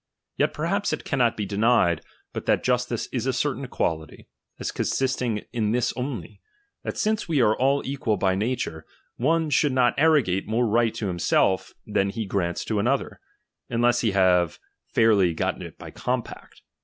Yet 0.35 0.51
perhaps 0.51 0.91
it 0.93 1.03
cannot 1.03 1.37
be 1.37 1.45
denied 1.45 2.01
but 2.33 2.47
that 2.47 2.63
justice 2.63 3.05
is 3.13 3.27
a 3.27 3.33
certain 3.33 3.63
equality, 3.63 4.27
as 4.57 4.71
consisting 4.71 5.43
in 5.53 5.73
this 5.73 5.93
only; 5.95 6.41
that 6.83 6.97
since 6.97 7.29
we 7.29 7.39
are 7.39 7.55
all 7.55 7.83
equal 7.85 8.17
by 8.17 8.33
nature, 8.33 8.83
one 9.17 9.51
should 9.51 9.73
not 9.73 9.93
arrogate 9.99 10.47
more 10.47 10.65
right 10.65 10.91
to 10.95 11.05
himself 11.07 11.75
than 11.85 12.09
he 12.09 12.25
grants 12.25 12.65
to 12.65 12.79
another, 12.79 13.19
unless 13.69 14.01
he 14.01 14.09
have 14.13 14.57
fairly 14.87 15.35
gotten 15.35 15.61
it 15.61 15.77
by 15.77 15.91
compact. 15.91 16.63